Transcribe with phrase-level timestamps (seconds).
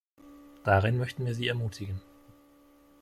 [0.63, 2.01] Darin möchten wir sie ermutigen.